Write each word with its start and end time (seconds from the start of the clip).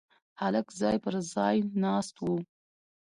هلک 0.41 0.67
ځای 0.81 0.97
پر 1.03 1.15
ځای 1.33 1.57
ناست 1.83 2.15
و. 2.21 2.25